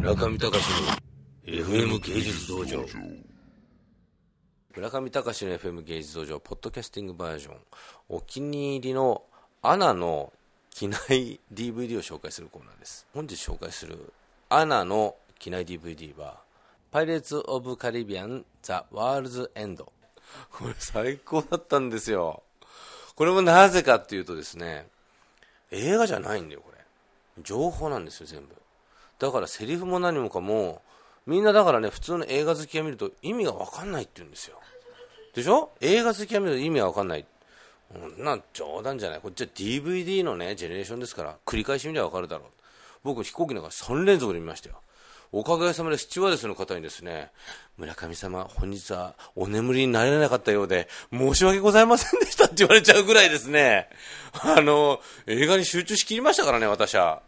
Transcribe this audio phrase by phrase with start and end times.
[0.00, 0.54] 村上隆の
[1.44, 2.86] FM 芸術道場。
[4.74, 7.56] 村上隆の FM 芸術道場ポッドキャスティングバージョン。
[8.08, 9.22] お気に入りの
[9.60, 10.32] アナの
[10.70, 13.06] 機内 DVD を紹介するコーナーです。
[13.12, 14.10] 本日紹介する
[14.48, 16.40] アナの機内 DVD は
[16.90, 19.92] パイレーツ・オブ・カリビアン・ザ・ワールズ・エンド
[20.50, 22.42] これ最高だったんですよ。
[23.16, 24.86] これもなぜかっていうとですね
[25.70, 26.78] 映画じゃないんだよこれ。
[27.42, 28.56] 情報なんですよ全部。
[29.20, 30.82] だからセリフも何もかも
[31.26, 34.58] みんなだからね普通の映画好きが見ると意味が分かんないって言うんですよ。
[35.34, 35.70] でしょ？
[35.80, 37.26] 映画好きが見ると意味が分かんない。
[37.94, 39.20] うんな冗談じゃない。
[39.20, 42.48] こっちは DVD のねジェネレーションですから繰り返し見れば分かるだろう。
[43.04, 44.76] 僕飛行機なんか3連続で見ましたよ。
[45.32, 47.30] おかげさまでスチュワーデスの方にですね、
[47.78, 53.88] 村上様、本日はお眠りになれなかったようで、申し訳ございませんでしたって言われちゃうぐらいですね、
[54.42, 57.22] あの、映画に集中しきりましたからね、私は。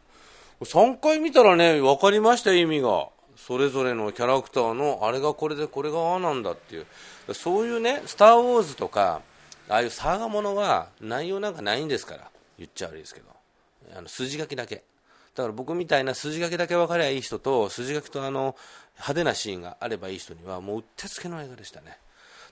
[0.65, 3.09] 3回見たらね、分かりました意味が。
[3.37, 6.86] それぞれのキャラクターの、あれがこれで、これがああなんだっていう。
[7.34, 9.20] そういうね、スター・ウォーズとか、
[9.69, 12.31] ああいうサーガものは内容なんかないんですから。
[12.59, 13.27] 言っちゃ悪いですけど。
[13.97, 14.84] あの、筋書きだけ。
[15.34, 18.55] だから僕みたいな筋書きだけ分かりゃいい人と筋書きとあの
[18.97, 21.97] 派手なシーンがあればいい人にはもううってつけの映画でしたね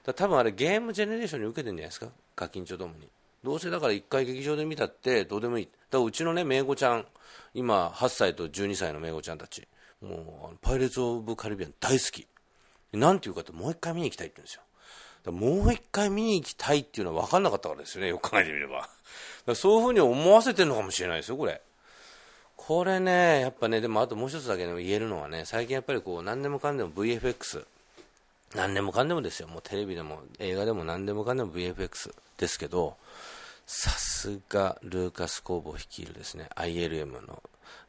[0.06, 2.06] だ多分あれゲームジェネレーションに受けてるんじゃないですか？
[2.34, 3.06] 課金帳ともに
[3.42, 7.06] どうせだから1回劇場で見たってどうでもいいだからうちのねめいごちゃん
[7.54, 9.66] 今8歳と12歳のめいごちゃんたち
[10.02, 12.26] もうパイレーツ・オブ・カリビアン大好き
[12.92, 14.62] なんていうかともう1回見に行きたいって言うんですよ
[15.26, 18.88] もう一回見に行きたいっていうのは分かんなかったからですよね、よく考えてみれば。
[19.54, 21.60] そういうふうに思わせてるのかもしれないですよ、これ。
[22.56, 27.66] これね、やっぱね、でもあともう一つだけでも言えるのはね、最近やっぱりこう、何でもかんでも VFX、
[28.54, 32.96] 何でもかんでもですよ、もうテレビでも映画でも何でもかんでも VFX ですけど、
[33.66, 37.42] さすがルーカス工房率いるですね、ILM の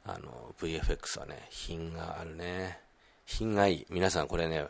[0.06, 2.80] あの VFX はね、品があるね。
[3.26, 3.88] 品がいい。
[3.90, 4.66] 皆さんこれね、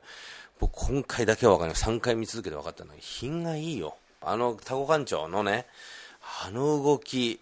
[0.60, 1.76] 僕今回だけは分かんない。
[1.76, 3.96] 3回見続けて分かったのに、品がいいよ。
[4.22, 5.66] あのタコ館長のね、
[6.46, 7.40] あの動き、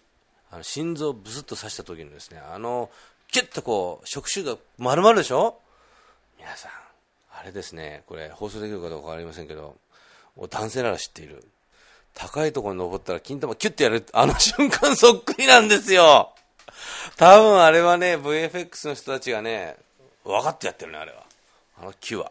[0.50, 2.90] あの心臓をブスッと刺した時のですね、あの、
[3.30, 5.60] キュッとこう、触手が丸々でしょ？
[6.38, 6.72] 皆さん、
[7.40, 9.76] あれですね、これ放送できるかどうか分かりませんけど、
[10.36, 11.42] 男性なら知っている。
[12.12, 16.34] 高いところに登ったら金玉キュッてやる、あの瞬間そっくりなんですよ
[17.16, 19.76] 多分あれはね、VFX の人たちがね、
[20.22, 21.24] 分かってやってるね、あれは。
[21.80, 22.30] あのキュア。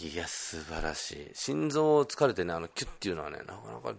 [0.00, 1.30] いや、素晴らしい。
[1.34, 3.52] 心臓疲れてね、あのキュッっていうのはね、なか
[3.84, 3.98] なか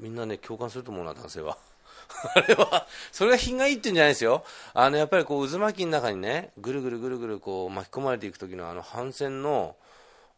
[0.00, 1.56] みんなね、共感すると思うな、男性は。
[2.34, 4.44] あれは、それが品がいいって言うんじゃないですよ。
[4.74, 9.76] あの、やっぱりこう、渦巻きの中にね、ぐるぐるぐるぐるこう巻き込まれていく時のあの反戦の、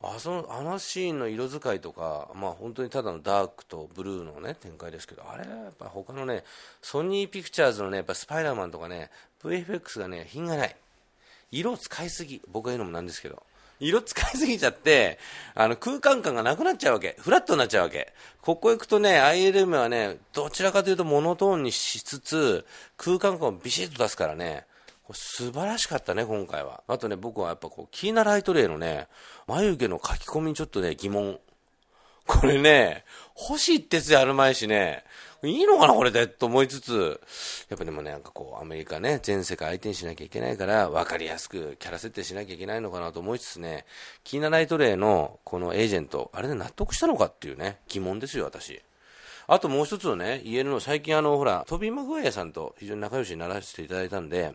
[0.03, 6.45] あそのあのシーンの色使いとか、まあ、本当にただのダークとブルーの、ね、展開ですけど、あれやっぱ他のね、
[6.83, 9.11] ソニーピクチャーズのね、やっぱスパイダーマンとかね、
[9.43, 10.77] VFX がね、品がない。
[11.51, 12.43] 色を使いすぎ。
[12.49, 13.43] 僕が言うのもなんですけど。
[13.81, 15.19] 色使いすぎちゃって、
[15.55, 17.17] あの空間感がなくなっちゃうわけ。
[17.19, 18.13] フラットになっちゃうわけ。
[18.41, 24.67] ここ行くとね、ILM はね、どちらかというとモノトーンにしつつ、空間感をビシッと出すからね、
[25.13, 26.83] 素晴らしかったね、今回は。
[26.89, 29.09] あとね、僕はやっぱこう、キーナライトレイのね、
[29.47, 31.39] 眉毛の書き込みにちょっとね、疑問。
[32.27, 35.05] これね、星一徹であるまいしね、
[35.47, 37.21] いいのかな、これで、と思いつつ、
[37.69, 43.85] やっぱでもね、なんかこう、アメリカね、全世界相手にしなきゃいけないから、分かりやすくキャラ設定しなきゃいけないのかなと思いつつね、
[44.23, 48.83] キーナ・ライトレイのこのエージェント、あれで納得したのかっていうね、疑問ですよ、私。
[49.47, 54.55] あともう一つのね、言えるの、最近あの、ほら、トビー・マグワイアさんと非常に仲良しにならせていただいたんで、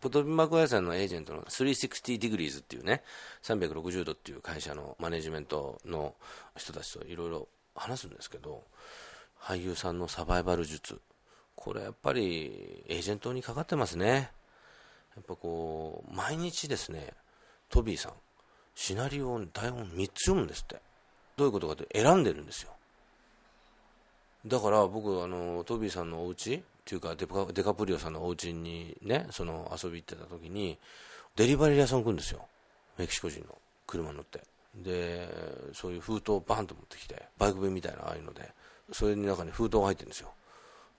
[0.00, 3.02] トビー・マグワイアさんのエージェントの360 Degrees っていうね、
[3.42, 6.14] 360度っていう会社のマネジメントの
[6.56, 8.64] 人たちといろいろ話すんですけど、
[9.42, 11.00] 俳優さんのサバイバル術。
[11.56, 14.30] これやっぱりエージェントにかかってますね。
[15.16, 17.12] やっぱこう毎日ですね
[17.68, 18.12] トビーさん
[18.74, 20.80] シナリオ台本3つ読むんですって。
[21.36, 22.70] どういうことかって選んでるんですよ。
[24.46, 30.78] だから僕あのトビーさんのお家っていうかデカデカプリオさんのお家にねその遊び行ってた時に
[31.36, 32.46] デリバリー屋さん行くんですよ。
[32.98, 34.40] メキシコ人の車乗って。
[34.74, 35.28] で
[35.74, 38.52] そういう封筒をバンと持ってきてバイク便みたいなああいうので。
[38.92, 40.32] それの中に封筒が入ってるんですよ。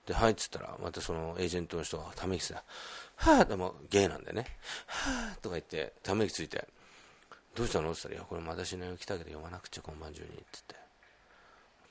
[0.06, 2.62] で入ってたらまたそのエージェントの人がため息ついた
[3.16, 4.46] はあでもゲイなんでね。
[4.86, 6.66] はあとか言ってため息ついて
[7.54, 7.92] どうしたの？
[7.92, 10.26] って言ったらいやこれ私の来たけど読まなくちゃ今晩中に。
[10.26, 10.74] って言って。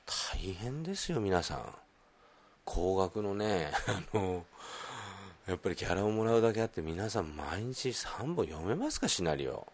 [0.06, 1.74] 大変ですよ皆さん。
[2.64, 3.72] 高額のね
[4.12, 4.44] あの
[5.46, 9.66] やっぱりキャラをもらうだけあって皆さん毎日3本読めますかシナリオ。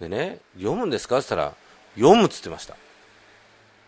[0.00, 1.18] でね読むんですか？
[1.18, 1.54] って言ったら
[1.96, 2.76] 読むっつってました。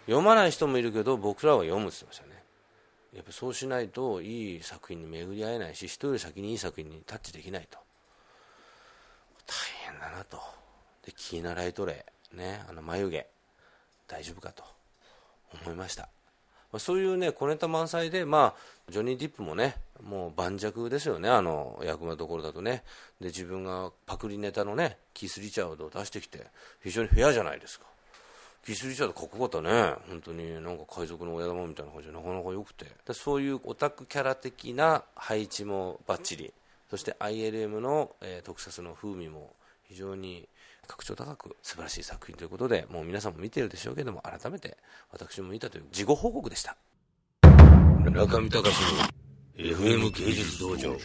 [0.07, 2.43] 読まない人もいるけど僕らは読むって言ってましたね。
[3.15, 7.79] やっぱそうしないといい作品に巡り合えないし人より先にいい作品にタッチできないと。
[9.47, 10.39] 大変だなと。
[11.05, 12.05] でキーナライトレ
[12.35, 13.27] イ、ね、あの眉毛。
[14.07, 14.63] 大丈夫かと。
[15.65, 16.09] 思いました。
[16.73, 19.75] まあ、そういうね小ネタ満載で、まあ、ジョニー・ディップもね
[20.05, 22.85] もう盤石ですよね、あの役のところだとね。
[23.21, 26.47] で自分がパクリネタのねキース・リチャードを出してきて
[26.83, 27.87] 非常にフェアじゃないですか。
[28.65, 30.55] キス・リチャードかっこよかったね、本当に。
[30.63, 32.15] なんか海賊の親玉みたいな感じで。
[32.15, 36.53] なかなか良くて、そういうオタクキャラ的な配置もばっちり、
[36.91, 39.55] そして ILM の、えー、特撮の風味も
[39.85, 40.49] 非常に
[40.87, 44.77] 格調高く素晴らしい作品ということでもう皆さんも見てるでしょうけども改めて
[45.13, 46.77] 私も見たという事後報告でした。
[48.11, 49.21] 中見隆の
[49.57, 50.97] FM 芸術道場。